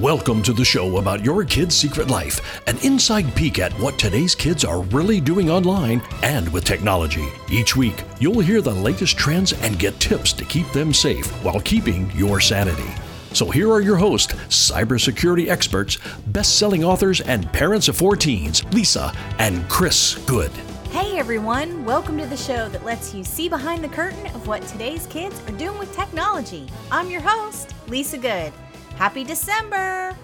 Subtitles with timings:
[0.00, 4.32] Welcome to the show about your kid's secret life, an inside peek at what today's
[4.32, 7.26] kids are really doing online and with technology.
[7.50, 11.58] Each week, you'll hear the latest trends and get tips to keep them safe while
[11.58, 12.88] keeping your sanity.
[13.32, 19.12] So here are your hosts, cybersecurity experts, best-selling authors, and parents of four teens, Lisa
[19.40, 20.52] and Chris Good.
[20.92, 24.62] Hey everyone, welcome to the show that lets you see behind the curtain of what
[24.62, 26.68] today's kids are doing with technology.
[26.92, 28.52] I'm your host, Lisa Good.
[28.98, 30.16] Happy December!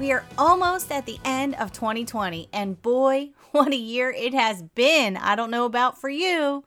[0.00, 4.62] We are almost at the end of 2020, and boy, what a year it has
[4.62, 5.18] been.
[5.18, 6.64] I don't know about for you.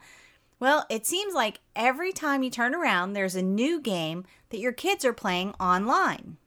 [0.59, 4.73] Well, it seems like every time you turn around, there's a new game that your
[4.73, 6.37] kids are playing online.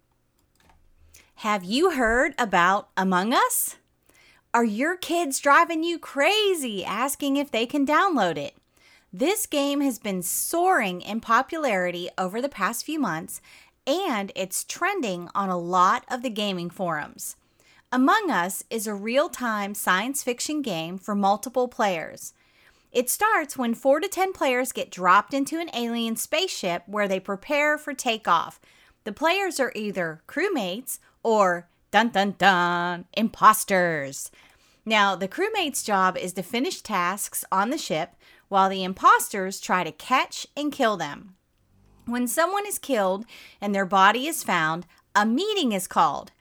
[1.35, 3.75] Have you heard about Among Us?
[4.55, 8.55] Are your kids driving you crazy asking if they can download it?
[9.13, 13.41] This game has been soaring in popularity over the past few months,
[13.89, 17.37] and it's trending on a lot of the gaming forums.
[17.91, 22.35] Among Us is a real time science fiction game for multiple players.
[22.93, 27.19] It starts when 4 to 10 players get dropped into an alien spaceship where they
[27.19, 28.61] prepare for takeoff.
[29.05, 34.31] The players are either crewmates or dun dun dun imposters.
[34.85, 38.16] Now, the crewmate's job is to finish tasks on the ship
[38.49, 41.37] while the imposters try to catch and kill them.
[42.09, 43.26] When someone is killed
[43.60, 46.32] and their body is found, a meeting is called.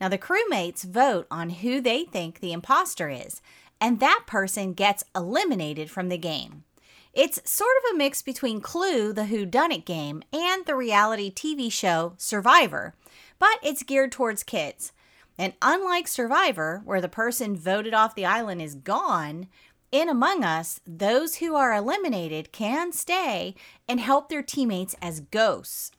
[0.00, 3.42] Now, the crewmates vote on who they think the imposter is,
[3.82, 6.64] and that person gets eliminated from the game.
[7.12, 11.30] It's sort of a mix between Clue, the Who Done It game, and the reality
[11.30, 12.94] TV show Survivor,
[13.38, 14.92] but it's geared towards kids.
[15.36, 19.48] And unlike Survivor, where the person voted off the island is gone,
[19.92, 23.54] in Among Us, those who are eliminated can stay
[23.88, 25.92] and help their teammates as ghosts.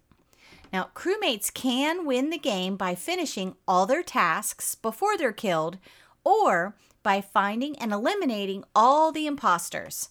[0.72, 5.78] Now, crewmates can win the game by finishing all their tasks before they're killed
[6.24, 10.10] or by finding and eliminating all the imposters.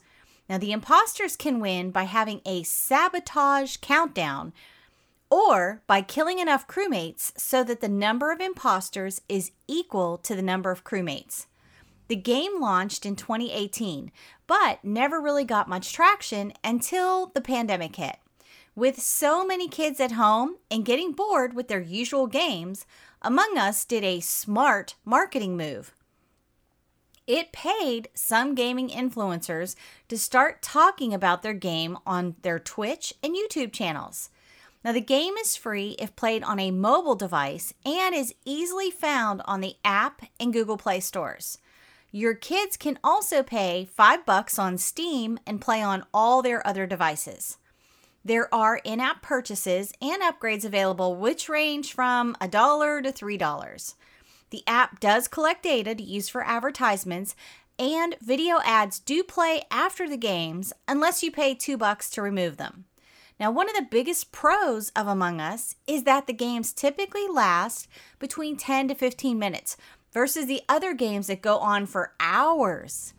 [0.49, 4.53] Now, the imposters can win by having a sabotage countdown
[5.31, 10.43] or by killing enough crewmates so that the number of imposters is equal to the
[10.43, 11.47] number of crewmates.
[12.11, 14.11] The game launched in 2018,
[14.49, 18.17] but never really got much traction until the pandemic hit.
[18.75, 22.85] With so many kids at home and getting bored with their usual games,
[23.23, 25.95] Among Us did a smart marketing move.
[27.29, 29.77] It paid some gaming influencers
[30.09, 34.31] to start talking about their game on their Twitch and YouTube channels.
[34.85, 39.43] Now, the game is free if played on a mobile device and is easily found
[39.45, 41.59] on the app and Google Play stores.
[42.13, 46.87] Your kids can also pay 5 bucks on Steam and play on all their other
[46.87, 47.59] devices.
[48.25, 53.95] There are in-app purchases and upgrades available which range from a dollar to $3.
[54.51, 57.37] The app does collect data to use for advertisements
[57.79, 62.57] and video ads do play after the games unless you pay 2 bucks to remove
[62.57, 62.87] them.
[63.39, 67.89] Now, one of the biggest pros of Among Us is that the games typically last
[68.19, 69.79] between 10 to 15 minutes
[70.13, 73.15] versus the other games that go on for hours.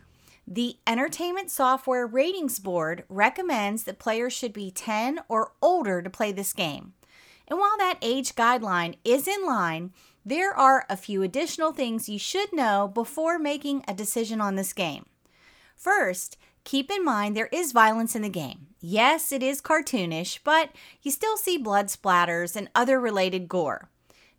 [0.47, 6.31] The Entertainment Software Ratings Board recommends that players should be 10 or older to play
[6.31, 6.94] this game.
[7.47, 9.91] And while that age guideline is in line,
[10.25, 14.74] there are a few additional things you should know before making a decision on this
[14.74, 15.06] game.
[15.75, 18.68] First, Keep in mind there is violence in the game.
[18.80, 20.69] Yes, it is cartoonish, but
[21.01, 23.90] you still see blood splatters and other related gore.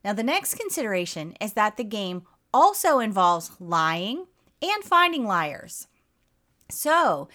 [0.04, 4.26] Now, the next consideration is that the game also involves lying
[4.60, 5.88] and finding liars.
[6.70, 7.28] So,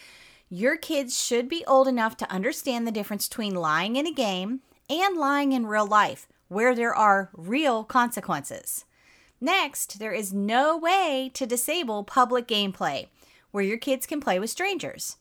[0.49, 4.61] your kids should be old enough to understand the difference between lying in a game
[4.89, 8.85] and lying in real life, where there are real consequences.
[9.41, 13.07] Next, there is no way to disable public gameplay
[13.51, 15.17] where your kids can play with strangers.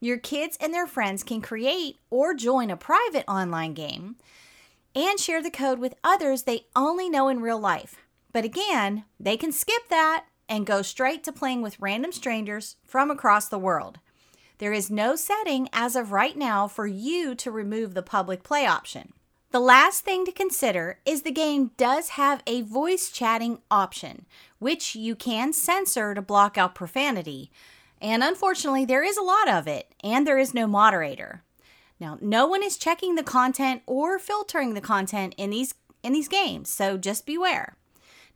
[0.00, 4.16] Your kids and their friends can create or join a private online game
[4.94, 8.03] and share the code with others they only know in real life.
[8.34, 13.08] But again, they can skip that and go straight to playing with random strangers from
[13.08, 14.00] across the world.
[14.58, 18.66] There is no setting as of right now for you to remove the public play
[18.66, 19.12] option.
[19.52, 24.26] The last thing to consider is the game does have a voice chatting option,
[24.58, 27.52] which you can censor to block out profanity.
[28.00, 31.44] And unfortunately, there is a lot of it, and there is no moderator.
[32.00, 36.28] Now, no one is checking the content or filtering the content in these in these
[36.28, 37.76] games, so just beware.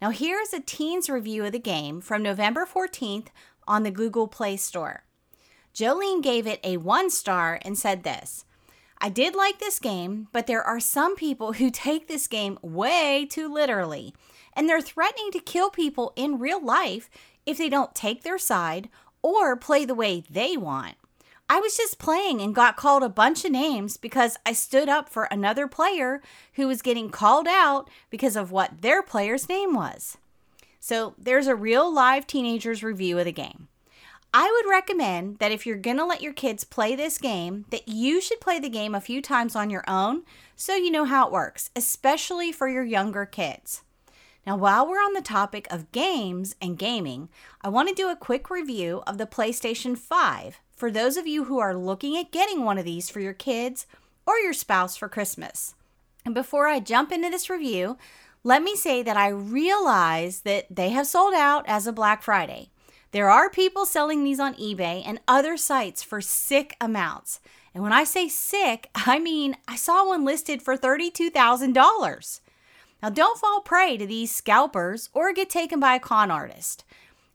[0.01, 3.29] Now, here's a teen's review of the game from November 14th
[3.67, 5.03] on the Google Play Store.
[5.75, 8.45] Jolene gave it a one star and said this
[9.01, 13.27] I did like this game, but there are some people who take this game way
[13.29, 14.15] too literally,
[14.55, 17.11] and they're threatening to kill people in real life
[17.45, 18.89] if they don't take their side
[19.23, 20.95] or play the way they want.
[21.51, 25.09] I was just playing and got called a bunch of names because I stood up
[25.09, 26.21] for another player
[26.55, 30.19] who was getting called out because of what their player's name was.
[30.79, 33.69] So there's a real live teenagers review of the game.
[34.33, 37.89] I would recommend that if you're going to let your kids play this game, that
[37.89, 40.25] you should play the game a few times on your own
[40.55, 43.83] so you know how it works, especially for your younger kids.
[44.47, 47.31] Now, while we're on the topic of games and gaming,
[47.63, 51.45] I want to do a quick review of the PlayStation 5 for those of you
[51.45, 53.87] who are looking at getting one of these for your kids
[54.25, 55.75] or your spouse for Christmas.
[56.25, 57.99] And before I jump into this review,
[58.45, 62.71] let me say that I realize that they have sold out as of Black Friday.
[63.11, 67.41] There are people selling these on eBay and other sites for sick amounts.
[67.75, 72.41] And when I say sick, I mean I saw one listed for $32,000.
[73.03, 76.85] Now, don't fall prey to these scalpers or get taken by a con artist.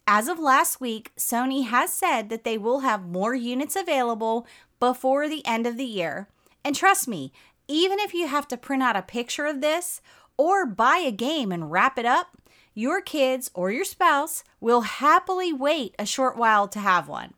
[0.06, 4.46] As of last week, Sony has said that they will have more units available
[4.80, 6.28] before the end of the year.
[6.64, 7.32] And trust me,
[7.70, 10.02] even if you have to print out a picture of this
[10.36, 12.38] or buy a game and wrap it up,
[12.74, 17.34] your kids or your spouse will happily wait a short while to have one.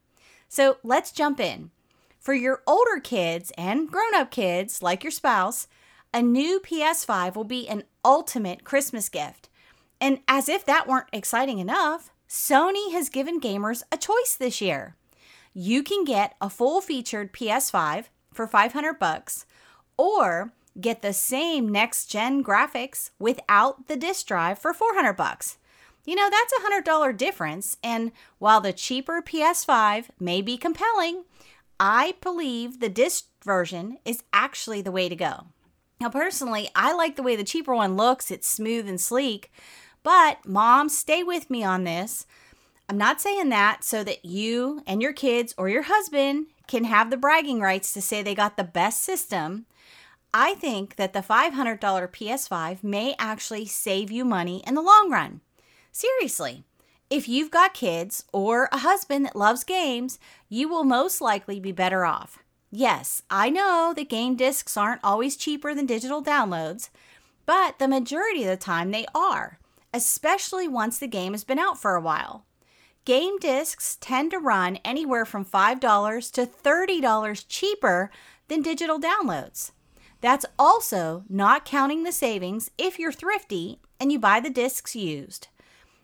[0.48, 1.72] So let's jump in.
[2.20, 5.68] For your older kids and grown up kids, like your spouse,
[6.12, 9.50] a new PS5 will be an ultimate Christmas gift.
[10.02, 14.98] And as if that weren't exciting enough, Sony has given gamers a choice this year.
[15.54, 19.46] You can get a full featured PS5 for 500 bucks
[19.96, 20.52] or
[20.82, 25.58] get the same next gen graphics without the disk drive for 400 bucks.
[26.04, 31.24] You know, that's a $100 difference and while the cheaper PS5 may be compelling,
[31.80, 35.46] I believe the disc version is actually the way to go.
[36.02, 38.30] Now, personally, I like the way the cheaper one looks.
[38.30, 39.54] It's smooth and sleek.
[40.06, 42.28] But, mom, stay with me on this.
[42.88, 47.10] I'm not saying that so that you and your kids or your husband can have
[47.10, 49.66] the bragging rights to say they got the best system.
[50.32, 55.42] I think that the $500 PS5 may actually save you money in the long run.
[55.92, 56.66] Seriously,
[57.10, 60.20] if you've got kids or a husband that loves games,
[60.50, 62.44] you will most likely be better off.
[62.70, 66.90] Yes, I know that game discs aren't always cheaper than digital downloads,
[67.48, 69.58] but the majority of the time they are
[69.96, 72.46] especially once the game has been out for a while.
[73.06, 78.12] Game discs tend to run anywhere from $5 to $30 cheaper
[78.50, 79.72] than digital downloads.
[80.20, 85.48] That's also not counting the savings if you're thrifty and you buy the discs used.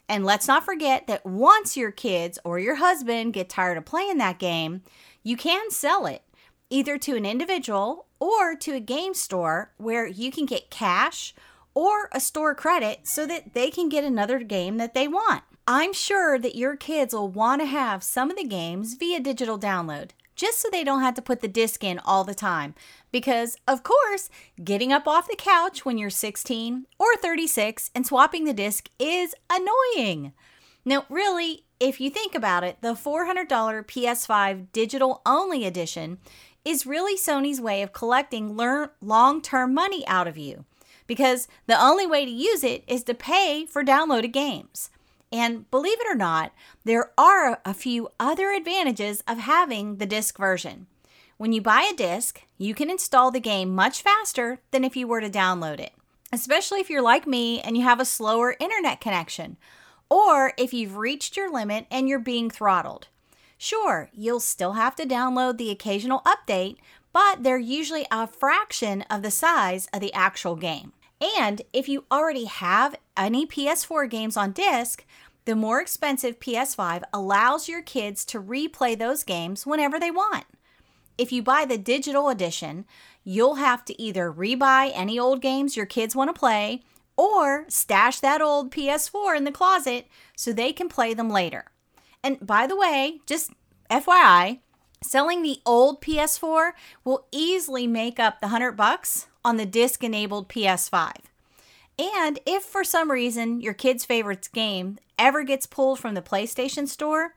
[0.07, 4.19] And let's not forget that once your kids or your husband get tired of playing
[4.19, 4.83] that game,
[5.21, 6.23] you can sell it
[6.69, 11.33] either to an individual or to a game store where you can get cash
[11.73, 15.43] or a store credit so that they can get another game that they want.
[15.67, 19.59] I'm sure that your kids will want to have some of the games via digital
[19.59, 22.73] download just so they don't have to put the disc in all the time.
[23.11, 24.29] Because, of course,
[24.63, 29.35] getting up off the couch when you're 16 or 36 and swapping the disc is
[29.51, 30.33] annoying.
[30.83, 36.17] Now, really, if you think about it, the $400 PS5 digital only edition
[36.65, 40.65] is really Sony's way of collecting long term money out of you
[41.11, 44.89] because the only way to use it is to pay for downloaded games.
[45.29, 46.53] And believe it or not,
[46.85, 50.87] there are a few other advantages of having the disc version.
[51.35, 55.05] When you buy a disc, you can install the game much faster than if you
[55.05, 55.91] were to download it,
[56.31, 59.57] especially if you're like me and you have a slower internet connection,
[60.09, 63.09] or if you've reached your limit and you're being throttled.
[63.57, 66.77] Sure, you'll still have to download the occasional update,
[67.11, 70.93] but they're usually a fraction of the size of the actual game.
[71.21, 75.05] And if you already have any PS4 games on disc,
[75.45, 80.45] the more expensive PS5 allows your kids to replay those games whenever they want.
[81.17, 82.85] If you buy the digital edition,
[83.23, 86.81] you'll have to either rebuy any old games your kids want to play
[87.15, 91.65] or stash that old PS4 in the closet so they can play them later.
[92.23, 93.51] And by the way, just
[93.91, 94.59] FYI,
[95.03, 96.71] selling the old PS4
[97.03, 101.11] will easily make up the 100 bucks on the disc enabled PS5.
[101.97, 106.87] And if for some reason your kid's favorite game ever gets pulled from the PlayStation
[106.87, 107.35] Store,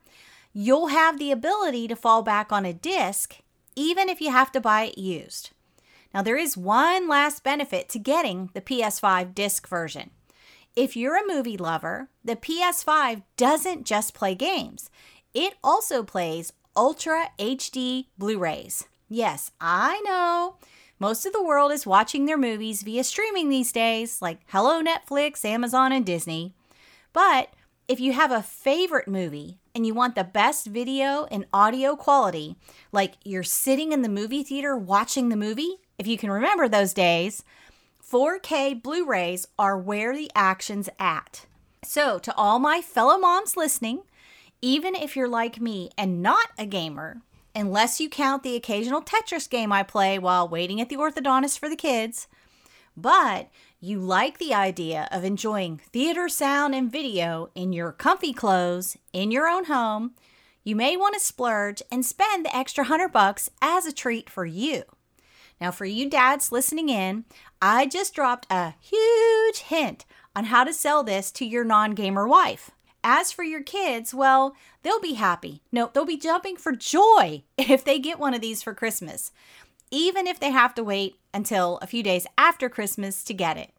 [0.52, 3.36] you'll have the ability to fall back on a disc
[3.76, 5.50] even if you have to buy it used.
[6.12, 10.10] Now, there is one last benefit to getting the PS5 disc version.
[10.76, 14.90] If you're a movie lover, the PS5 doesn't just play games,
[15.32, 18.84] it also plays Ultra HD Blu rays.
[19.08, 20.56] Yes, I know.
[21.00, 25.44] Most of the world is watching their movies via streaming these days, like Hello Netflix,
[25.44, 26.52] Amazon, and Disney.
[27.12, 27.50] But
[27.88, 32.56] if you have a favorite movie and you want the best video and audio quality,
[32.92, 36.94] like you're sitting in the movie theater watching the movie, if you can remember those
[36.94, 37.42] days,
[38.08, 41.46] 4K Blu rays are where the action's at.
[41.82, 44.02] So, to all my fellow moms listening,
[44.62, 47.20] even if you're like me and not a gamer,
[47.54, 51.68] unless you count the occasional Tetris game I play while waiting at the orthodontist for
[51.68, 52.26] the kids,
[52.96, 53.48] but
[53.80, 59.30] you like the idea of enjoying theater sound and video in your comfy clothes in
[59.30, 60.14] your own home,
[60.62, 64.46] you may want to splurge and spend the extra hundred bucks as a treat for
[64.46, 64.84] you.
[65.60, 67.24] Now, for you dads listening in,
[67.60, 72.26] I just dropped a huge hint on how to sell this to your non gamer
[72.26, 72.70] wife.
[73.06, 75.60] As for your kids, well, they'll be happy.
[75.70, 79.30] No, they'll be jumping for joy if they get one of these for Christmas,
[79.90, 83.70] even if they have to wait until a few days after Christmas to get it.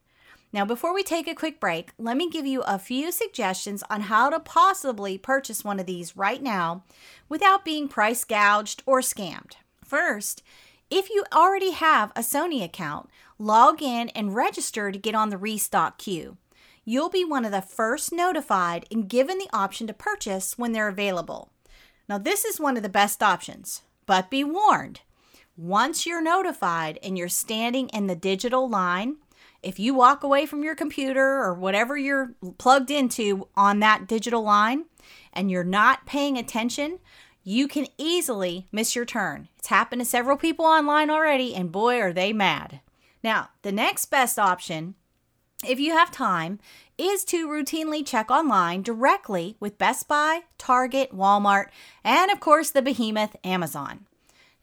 [0.54, 4.02] Now, before we take a quick break, let me give you a few suggestions on
[4.02, 6.84] how to possibly purchase one of these right now
[7.28, 9.54] without being price gouged or scammed.
[9.84, 10.44] First,
[10.90, 15.38] if you already have a Sony account, log in and register to get on the
[15.38, 16.38] restock queue
[16.86, 20.88] you'll be one of the first notified and given the option to purchase when they're
[20.88, 21.52] available.
[22.08, 25.02] Now, this is one of the best options, but be warned
[25.58, 29.16] once you're notified and you're standing in the digital line,
[29.64, 34.44] if you walk away from your computer or whatever you're plugged into on that digital
[34.44, 34.86] line
[35.34, 37.00] and you're not paying attention,
[37.44, 39.48] you can easily miss your turn.
[39.58, 42.82] It's happened to several people online already, and boy, are they mad.
[43.24, 44.96] Now, the next best option
[45.64, 46.60] if you have time,
[46.98, 51.68] is to routinely check online directly with Best Buy, Target, Walmart,
[52.04, 54.06] and of course the behemoth Amazon.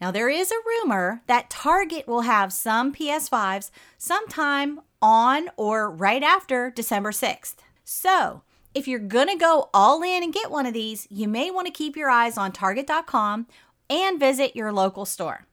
[0.00, 6.22] Now, there is a rumor that Target will have some PS5s sometime on or right
[6.22, 7.56] after December 6th.
[7.84, 8.42] So,
[8.74, 11.72] if you're gonna go all in and get one of these, you may want to
[11.72, 13.46] keep your eyes on Target.com
[13.88, 15.46] and visit your local store.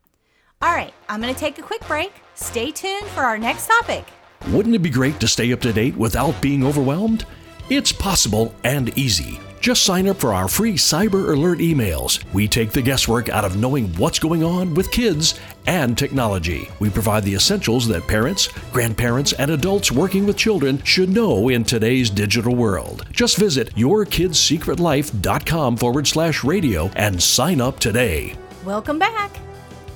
[0.61, 2.11] All right, I'm gonna take a quick break.
[2.33, 4.05] Stay tuned for our next topic.
[4.47, 7.25] Wouldn't it be great to stay up to date without being overwhelmed?
[7.69, 9.39] It's possible and easy.
[9.59, 12.23] Just sign up for our free Cyber Alert emails.
[12.33, 16.69] We take the guesswork out of knowing what's going on with kids and technology.
[16.79, 21.65] We provide the essentials that parents, grandparents, and adults working with children should know in
[21.65, 23.05] today's digital world.
[23.11, 28.33] Just visit yourkidssecretlife.com forward slash radio and sign up today.
[28.63, 29.37] Welcome back.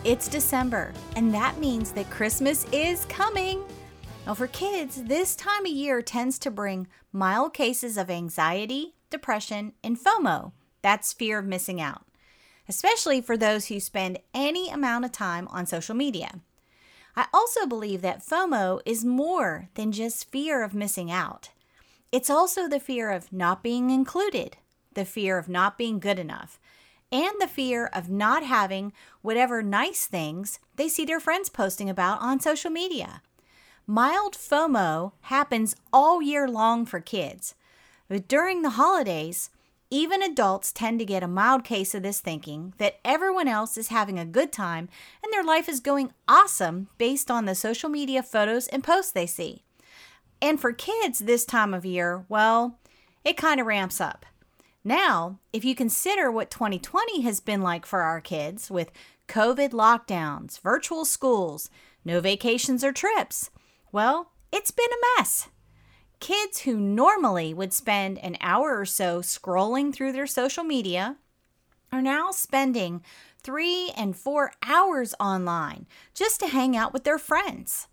[0.03, 3.63] It's December, and that means that Christmas is coming.
[4.25, 9.73] Now, for kids, this time of year tends to bring mild cases of anxiety, depression,
[9.83, 12.05] and FOMO that's fear of missing out,
[12.69, 16.39] especially for those who spend any amount of time on social media.
[17.17, 21.49] I also believe that FOMO is more than just fear of missing out.
[22.11, 24.55] It's also the fear of not being included,
[24.93, 26.59] the fear of not being good enough,
[27.11, 32.21] and the fear of not having whatever nice things they see their friends posting about
[32.21, 33.21] on social media.
[33.85, 37.53] Mild FOMO happens all year long for kids,
[38.07, 39.49] but during the holidays,
[39.89, 43.89] even adults tend to get a mild case of this thinking that everyone else is
[43.89, 44.87] having a good time
[45.21, 49.27] and their life is going awesome based on the social media photos and posts they
[49.27, 49.63] see.
[50.41, 52.79] And for kids this time of year, well,
[53.25, 54.25] it kind of ramps up.
[54.85, 58.93] Now, if you consider what 2020 has been like for our kids with
[59.27, 61.69] COVID lockdowns, virtual schools,
[62.05, 63.49] no vacations or trips,
[63.93, 65.49] well, it's been a mess.
[66.19, 71.17] Kids who normally would spend an hour or so scrolling through their social media
[71.91, 73.03] are now spending
[73.43, 75.85] three and four hours online
[76.15, 77.87] just to hang out with their friends.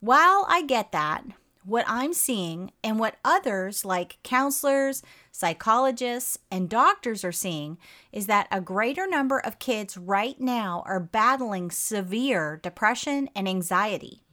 [0.00, 1.24] While I get that,
[1.64, 7.78] what I'm seeing and what others like counselors, psychologists, and doctors are seeing
[8.12, 14.25] is that a greater number of kids right now are battling severe depression and anxiety.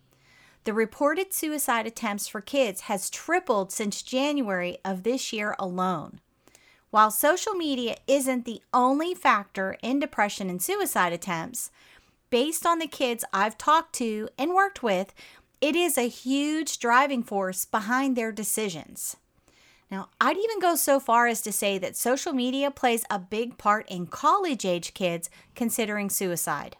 [0.66, 6.22] The reported suicide attempts for kids has tripled since January of this year alone.
[6.90, 11.70] While social media isn't the only factor in depression and suicide attempts,
[12.30, 15.14] based on the kids I've talked to and worked with,
[15.60, 19.18] it is a huge driving force behind their decisions.
[19.92, 23.58] Now, I'd even go so far as to say that social media plays a big
[23.58, 26.78] part in college age kids considering suicide.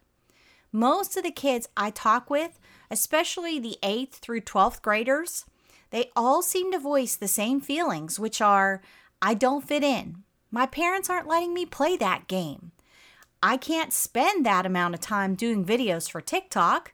[0.72, 2.60] Most of the kids I talk with
[2.90, 5.46] especially the 8th through 12th graders,
[5.92, 8.82] they all seem to voice the same feelings, which are
[9.22, 10.24] I don't fit in.
[10.52, 12.72] My parents aren't letting me play that game.
[13.42, 16.94] I can't spend that amount of time doing videos for TikTok.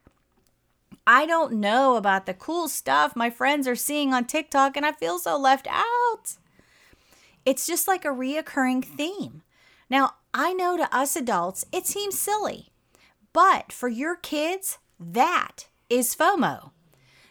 [1.07, 4.91] I don't know about the cool stuff my friends are seeing on TikTok and I
[4.91, 6.35] feel so left out.
[7.45, 9.43] It's just like a reoccurring theme.
[9.89, 12.67] Now, I know to us adults it seems silly,
[13.31, 16.71] but for your kids, that is FOMO.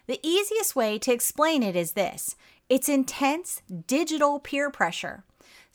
[0.06, 2.36] The easiest way to explain it is this
[2.68, 5.24] it's intense digital peer pressure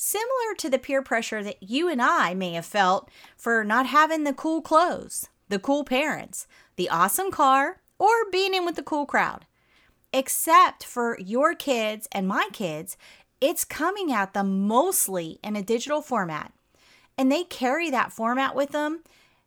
[0.03, 4.23] similar to the peer pressure that you and I may have felt for not having
[4.23, 9.05] the cool clothes, the cool parents, the awesome car, or being in with the cool
[9.05, 9.45] crowd.
[10.11, 12.97] Except for your kids and my kids,
[13.39, 16.51] it's coming at them mostly in a digital format.
[17.17, 19.03] And they carry that format with them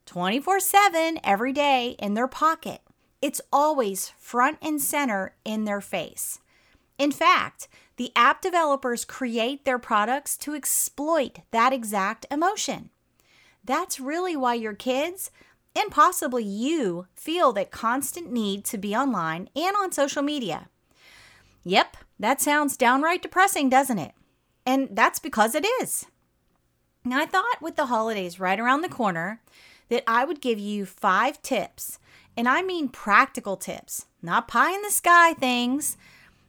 [0.07, 2.81] 24 7 every day in their pocket.
[3.27, 6.39] It's always front and center in their face.
[6.97, 7.67] In fact,
[7.97, 12.91] the app developers create their products to exploit that exact emotion.
[13.65, 15.33] That's really why your kids
[15.75, 20.69] and possibly you feel that constant need to be online and on social media.
[21.65, 24.13] Yep, that sounds downright depressing, doesn't it?
[24.65, 26.07] And that's because it is.
[27.05, 29.41] Now, I thought with the holidays right around the corner
[29.89, 31.99] that I would give you five tips,
[32.37, 35.97] and I mean practical tips, not pie in the sky things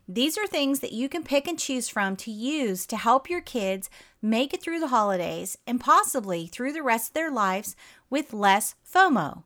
[0.10, 3.42] these are things that you can pick and choose from to use to help your
[3.42, 3.90] kids
[4.22, 7.76] make it through the holidays and possibly through the rest of their lives
[8.10, 9.44] with less FOMO.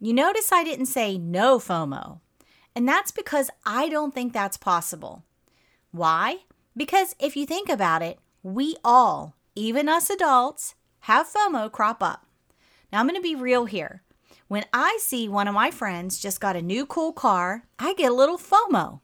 [0.00, 2.20] You notice I didn't say no FOMO,
[2.74, 5.22] and that's because I don't think that's possible.
[5.90, 6.38] Why?
[6.74, 12.24] Because if you think about it, we all, even us adults, have FOMO crop up.
[12.92, 14.02] Now I'm going to be real here.
[14.48, 18.10] When I see one of my friends just got a new cool car, I get
[18.10, 19.00] a little FOMO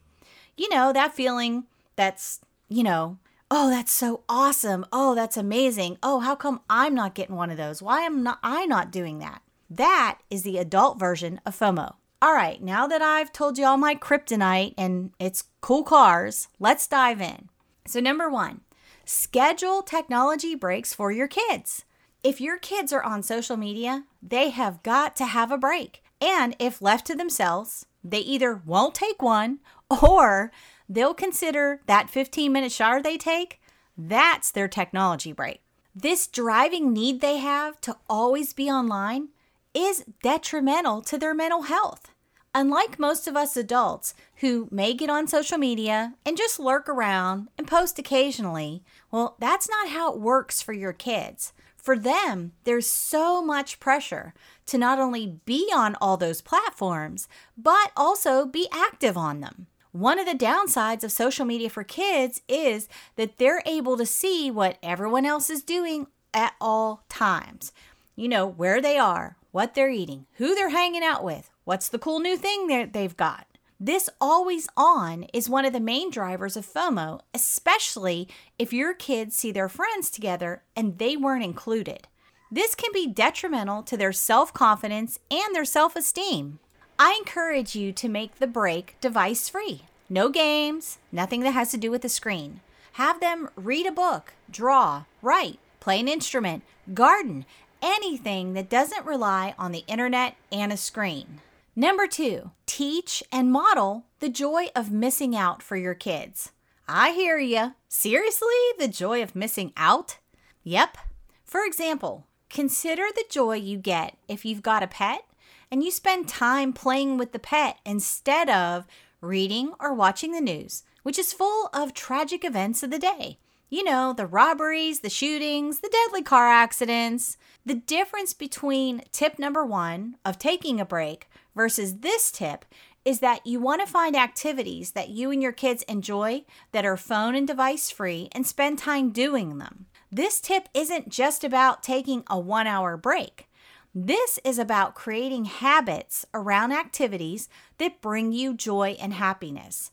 [0.57, 1.64] you know, that feeling
[1.95, 3.19] that's, you know,
[3.50, 4.85] oh, that's so awesome.
[4.93, 5.99] Oh, that's amazing.
[6.02, 7.83] Oh, how come I'm not getting one of those?
[7.83, 9.43] Why am not I not doing that?
[9.69, 11.95] That is the adult version of FOMO.
[12.23, 16.87] All right, now that I've told you all my kryptonite and it's cool cars, let's
[16.87, 17.51] dive in.
[17.87, 18.62] So, number one,
[19.05, 21.85] schedule technology breaks for your kids.
[22.27, 26.03] If your kids are on social media, they have got to have a break.
[26.21, 29.61] And if left to themselves, they either won't take one
[30.03, 30.51] or
[30.89, 33.61] they'll consider that 15 minute shower they take,
[33.97, 35.61] that's their technology break.
[35.95, 39.29] This driving need they have to always be online
[39.73, 42.11] is detrimental to their mental health.
[42.53, 47.51] Unlike most of us adults who may get on social media and just lurk around
[47.57, 51.53] and post occasionally, well, that's not how it works for your kids.
[51.87, 54.35] For them, there's so much pressure
[54.66, 59.68] to not only be on all those platforms, but also be active on them.
[59.92, 64.51] One of the downsides of social media for kids is that they're able to see
[64.51, 67.70] what everyone else is doing at all times.
[68.16, 72.01] You know, where they are, what they're eating, who they're hanging out with, what's the
[72.01, 73.46] cool new thing that they've got.
[73.79, 78.27] This always on is one of the main drivers of FOMO, especially
[78.59, 82.09] if your kids see their friends together and they weren't included.
[82.51, 86.59] This can be detrimental to their self confidence and their self esteem.
[86.99, 89.83] I encourage you to make the break device free.
[90.09, 92.61] No games, nothing that has to do with the screen.
[92.93, 96.62] Have them read a book, draw, write, play an instrument,
[96.95, 97.45] garden,
[97.83, 101.41] anything that doesn't rely on the internet and a screen.
[101.77, 106.53] Number two, teach and model the joy of missing out for your kids.
[106.89, 107.75] I hear you.
[107.89, 108.49] Seriously?
[108.79, 110.19] The joy of missing out?
[110.65, 110.97] Yep.
[111.45, 115.25] For example, Consider the joy you get if you've got a pet
[115.71, 118.87] and you spend time playing with the pet instead of
[119.21, 123.39] reading or watching the news, which is full of tragic events of the day.
[123.68, 127.37] You know, the robberies, the shootings, the deadly car accidents.
[127.64, 132.64] The difference between tip number one of taking a break versus this tip
[133.05, 136.96] is that you want to find activities that you and your kids enjoy that are
[136.96, 139.87] phone and device free and spend time doing them.
[140.12, 143.48] This tip isn't just about taking a one hour break.
[143.92, 147.48] This is about creating habits around activities
[147.79, 149.90] that bring you joy and happiness.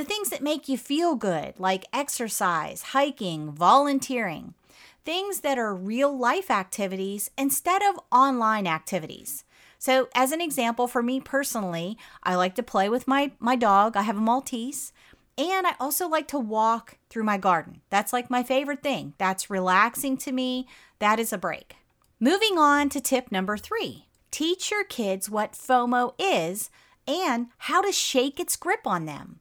[0.00, 4.54] The things that make you feel good, like exercise, hiking, volunteering.
[5.04, 9.44] Things that are real life activities instead of online activities.
[9.78, 13.94] So, as an example, for me personally, I like to play with my, my dog.
[13.94, 14.94] I have a Maltese.
[15.36, 17.82] And I also like to walk through my garden.
[17.90, 19.12] That's like my favorite thing.
[19.18, 20.66] That's relaxing to me.
[20.98, 21.76] That is a break.
[22.18, 26.70] Moving on to tip number three teach your kids what FOMO is
[27.06, 29.40] and how to shake its grip on them.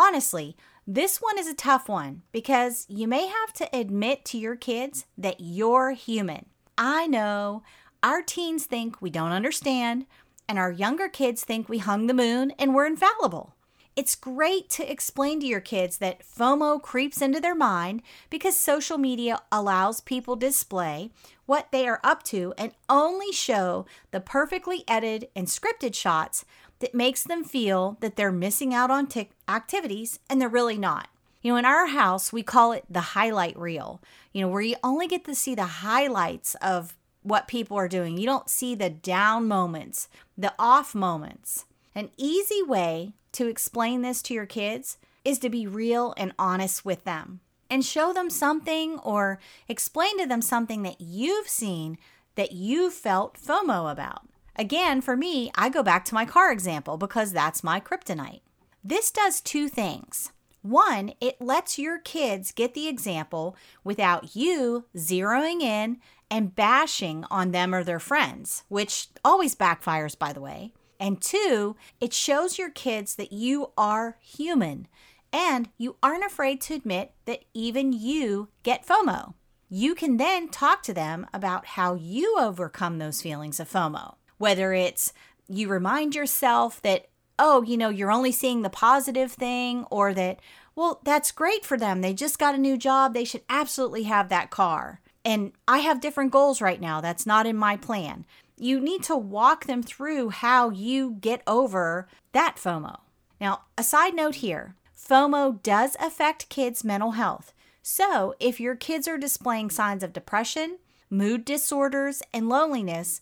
[0.00, 0.56] Honestly,
[0.86, 5.06] this one is a tough one because you may have to admit to your kids
[5.18, 6.46] that you're human.
[6.78, 7.64] I know
[8.00, 10.06] Our teens think we don't understand,
[10.48, 13.56] and our younger kids think we hung the moon and we're infallible.
[13.96, 18.98] It's great to explain to your kids that FOMO creeps into their mind because social
[18.98, 21.10] media allows people display
[21.46, 26.44] what they are up to and only show the perfectly edited and scripted shots
[26.80, 31.08] that makes them feel that they're missing out on t- activities and they're really not.
[31.42, 34.00] You know, in our house, we call it the highlight reel,
[34.32, 38.18] you know, where you only get to see the highlights of what people are doing.
[38.18, 41.64] You don't see the down moments, the off moments.
[41.94, 46.84] An easy way to explain this to your kids is to be real and honest
[46.84, 49.38] with them and show them something or
[49.68, 51.98] explain to them something that you've seen
[52.34, 54.27] that you felt FOMO about.
[54.58, 58.40] Again, for me, I go back to my car example because that's my kryptonite.
[58.82, 60.32] This does two things.
[60.62, 67.52] One, it lets your kids get the example without you zeroing in and bashing on
[67.52, 70.72] them or their friends, which always backfires, by the way.
[70.98, 74.88] And two, it shows your kids that you are human
[75.32, 79.34] and you aren't afraid to admit that even you get FOMO.
[79.68, 84.72] You can then talk to them about how you overcome those feelings of FOMO, whether
[84.72, 85.12] it's
[85.48, 87.06] you remind yourself that,
[87.38, 90.40] oh, you know, you're only seeing the positive thing, or that,
[90.74, 92.00] well, that's great for them.
[92.00, 93.14] They just got a new job.
[93.14, 95.00] They should absolutely have that car.
[95.24, 97.00] And I have different goals right now.
[97.00, 98.24] That's not in my plan
[98.60, 103.00] you need to walk them through how you get over that FOMO.
[103.40, 107.54] Now, a side note here FOMO does affect kids' mental health.
[107.82, 113.20] So, if your kids are displaying signs of depression, mood disorders, and loneliness,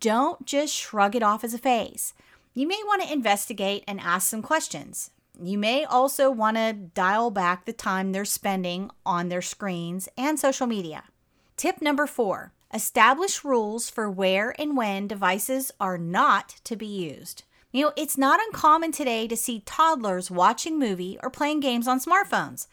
[0.00, 2.14] don't just shrug it off as a phase.
[2.54, 5.10] You may want to investigate and ask some questions.
[5.40, 10.38] You may also want to dial back the time they're spending on their screens and
[10.38, 11.04] social media.
[11.56, 17.44] Tip number four Establish rules for where and when devices are not to be used.
[17.72, 22.00] You know, it's not uncommon today to see toddlers watching movie or playing games on
[22.00, 22.66] smartphones.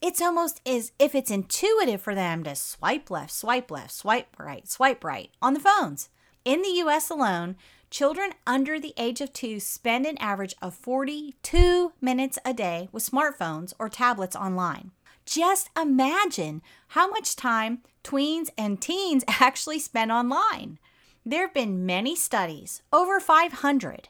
[0.00, 4.66] It's almost as if it's intuitive for them to swipe left, swipe left, swipe right,
[4.68, 6.08] swipe right on the phones.
[6.44, 7.54] In the US alone,
[7.88, 13.08] children under the age of 2 spend an average of 42 minutes a day with
[13.08, 14.90] smartphones or tablets online.
[15.24, 20.80] Just imagine how much time tweens and teens actually spend online.
[21.24, 24.08] There have been many studies, over 500,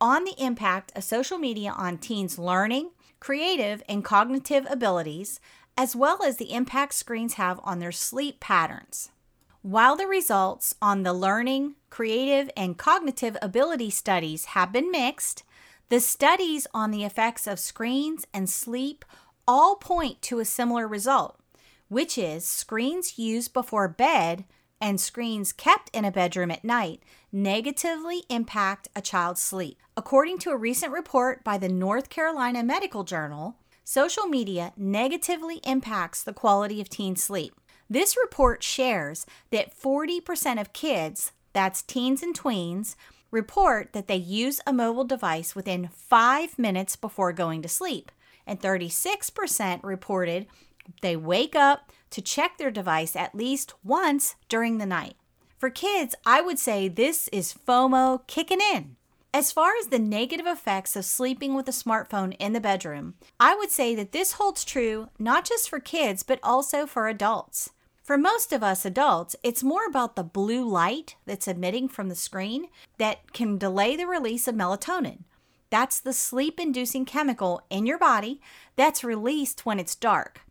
[0.00, 5.40] on the impact of social media on teens' learning, creative, and cognitive abilities,
[5.76, 9.10] as well as the impact screens have on their sleep patterns.
[9.66, 15.42] While the results on the learning, creative, and cognitive ability studies have been mixed,
[15.88, 19.04] the studies on the effects of screens and sleep
[19.44, 21.40] all point to a similar result,
[21.88, 24.44] which is screens used before bed
[24.80, 27.02] and screens kept in a bedroom at night
[27.32, 29.82] negatively impact a child's sleep.
[29.96, 36.22] According to a recent report by the North Carolina Medical Journal, social media negatively impacts
[36.22, 37.60] the quality of teen sleep.
[37.88, 42.96] This report shares that 40% of kids, that's teens and tweens,
[43.30, 48.10] report that they use a mobile device within five minutes before going to sleep
[48.46, 50.46] and 36% reported
[51.02, 55.16] they wake up to check their device at least once during the night.
[55.58, 58.96] For kids, I would say this is FOMO kicking in.
[59.34, 63.54] As far as the negative effects of sleeping with a smartphone in the bedroom, I
[63.54, 67.70] would say that this holds true not just for kids, but also for adults.
[68.06, 72.14] For most of us adults, it's more about the blue light that's emitting from the
[72.14, 75.24] screen that can delay the release of melatonin,
[75.70, 78.40] that's the sleep inducing chemical in your body
[78.76, 80.42] that's released when it's dark,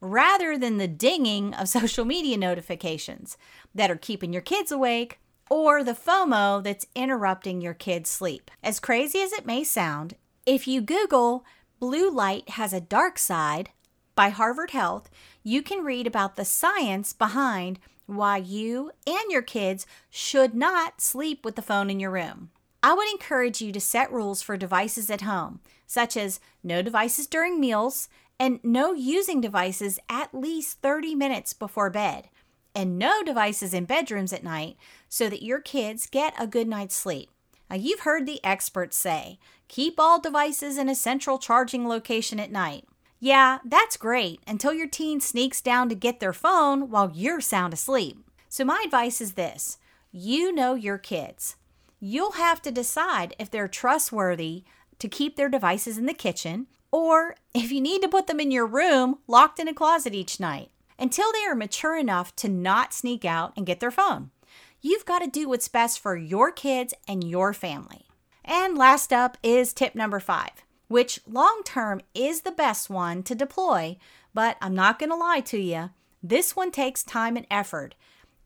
[0.00, 3.36] rather than the dinging of social media notifications
[3.74, 5.20] that are keeping your kids awake
[5.50, 8.50] or the FOMO that's interrupting your kids' sleep.
[8.62, 10.14] As crazy as it may sound,
[10.46, 11.44] if you Google
[11.78, 13.68] Blue Light Has a Dark Side
[14.14, 15.10] by Harvard Health,
[15.42, 21.44] you can read about the science behind why you and your kids should not sleep
[21.44, 22.50] with the phone in your room.
[22.82, 27.26] I would encourage you to set rules for devices at home, such as no devices
[27.26, 28.08] during meals
[28.40, 32.28] and no using devices at least 30 minutes before bed,
[32.74, 34.76] and no devices in bedrooms at night
[35.08, 37.30] so that your kids get a good night's sleep.
[37.70, 42.50] Now, you've heard the experts say keep all devices in a central charging location at
[42.50, 42.84] night.
[43.24, 47.72] Yeah, that's great until your teen sneaks down to get their phone while you're sound
[47.72, 48.18] asleep.
[48.48, 49.78] So, my advice is this
[50.10, 51.54] you know your kids.
[52.00, 54.64] You'll have to decide if they're trustworthy
[54.98, 58.50] to keep their devices in the kitchen or if you need to put them in
[58.50, 62.92] your room locked in a closet each night until they are mature enough to not
[62.92, 64.32] sneak out and get their phone.
[64.80, 68.06] You've got to do what's best for your kids and your family.
[68.44, 73.34] And last up is tip number five, which long term is the best one to
[73.34, 73.96] deploy,
[74.34, 75.90] but I'm not going to lie to you.
[76.22, 77.94] This one takes time and effort,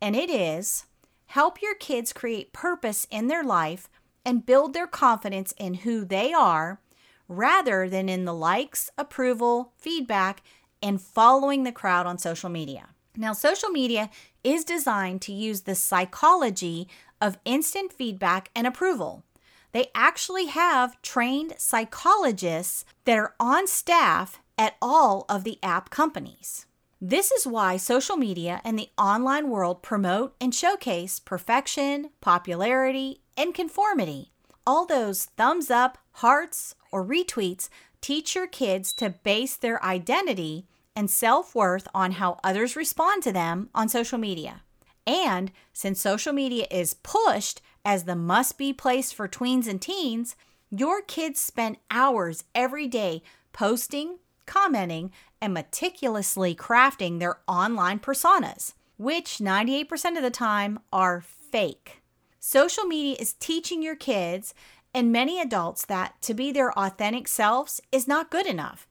[0.01, 0.87] and it is
[1.27, 3.89] help your kids create purpose in their life
[4.25, 6.81] and build their confidence in who they are
[7.29, 10.43] rather than in the likes, approval, feedback,
[10.83, 12.89] and following the crowd on social media.
[13.17, 14.11] Now, social media
[14.45, 16.89] is designed to use the psychology
[17.21, 19.25] of instant feedback and approval.
[19.73, 26.67] They actually have trained psychologists that are on staff at all of the app companies.
[27.01, 33.55] This is why social media and the online world promote and showcase perfection, popularity, and
[33.55, 34.33] conformity.
[34.67, 37.69] All those thumbs up, hearts, or retweets
[38.01, 43.33] teach your kids to base their identity and self worth on how others respond to
[43.33, 44.63] them on social media.
[45.07, 50.35] And since social media is pushed as the must be place for tweens and teens,
[50.71, 53.23] your kids spend hours every day
[53.53, 62.03] posting, commenting, and meticulously crafting their online personas, which 98% of the time are fake.
[62.41, 64.53] Social media is teaching your kids
[64.93, 68.89] and many adults that to be their authentic selves is not good enough.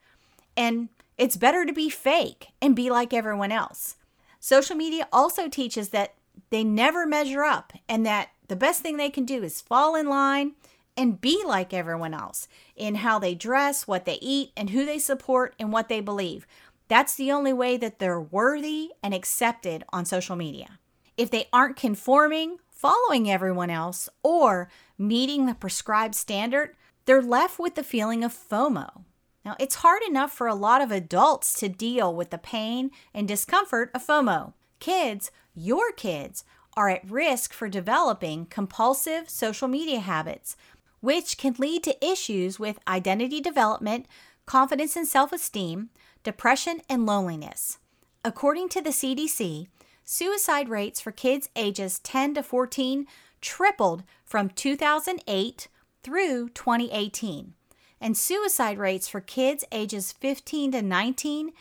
[0.55, 3.97] And it's better to be fake and be like everyone else.
[4.39, 6.13] Social media also teaches that
[6.49, 10.07] they never measure up and that the best thing they can do is fall in
[10.07, 10.53] line
[10.97, 14.99] and be like everyone else in how they dress, what they eat, and who they
[14.99, 16.47] support and what they believe.
[16.87, 20.79] That's the only way that they're worthy and accepted on social media.
[21.17, 27.75] If they aren't conforming, following everyone else, or meeting the prescribed standard, they're left with
[27.75, 29.03] the feeling of FOMO,
[29.45, 33.27] now, it's hard enough for a lot of adults to deal with the pain and
[33.27, 34.53] discomfort of FOMO.
[34.79, 36.43] Kids, your kids,
[36.75, 40.55] are at risk for developing compulsive social media habits,
[40.99, 44.07] which can lead to issues with identity development,
[44.45, 45.89] confidence and self esteem,
[46.23, 47.77] depression, and loneliness.
[48.23, 49.67] According to the CDC,
[50.03, 53.07] suicide rates for kids ages 10 to 14
[53.41, 55.67] tripled from 2008
[56.03, 57.53] through 2018
[58.01, 61.51] and suicide rates for kids ages 15 to 19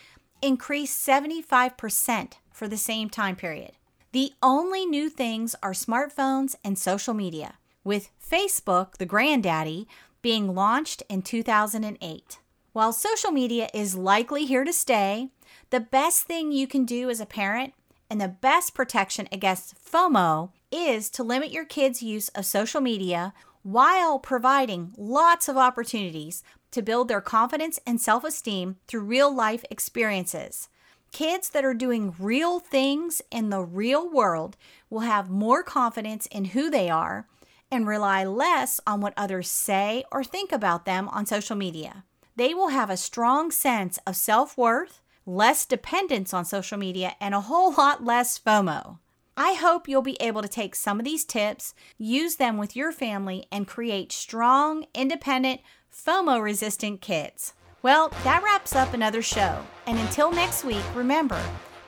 [0.42, 3.72] increased 75% for the same time period.
[4.14, 9.88] The only new things are smartphones and social media, with Facebook, the granddaddy,
[10.22, 12.38] being launched in 2008.
[12.72, 15.30] While social media is likely here to stay,
[15.70, 17.74] the best thing you can do as a parent
[18.08, 23.34] and the best protection against FOMO is to limit your kids' use of social media
[23.64, 29.64] while providing lots of opportunities to build their confidence and self esteem through real life
[29.72, 30.68] experiences.
[31.14, 34.56] Kids that are doing real things in the real world
[34.90, 37.28] will have more confidence in who they are
[37.70, 42.02] and rely less on what others say or think about them on social media.
[42.34, 47.32] They will have a strong sense of self worth, less dependence on social media, and
[47.32, 48.98] a whole lot less FOMO.
[49.36, 52.90] I hope you'll be able to take some of these tips, use them with your
[52.90, 55.60] family, and create strong, independent,
[55.92, 57.52] FOMO resistant kids.
[57.84, 59.58] Well, that wraps up another show.
[59.86, 61.38] And until next week, remember,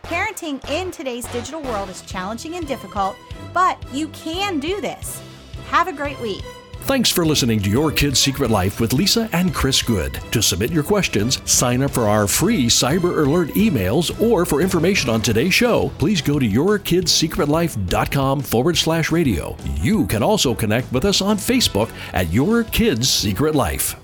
[0.03, 3.17] parenting in today's digital world is challenging and difficult,
[3.55, 5.23] but you can do this.
[5.69, 6.45] Have a great week.
[6.83, 10.21] Thanks for listening to Your Kid's Secret Life with Lisa and Chris Good.
[10.33, 15.09] To submit your questions, sign up for our free Cyber Alert emails, or for information
[15.09, 19.57] on today's show, please go to yourkidssecretlife.com forward slash radio.
[19.77, 23.97] You can also connect with us on Facebook at Your Kid's Secret Life.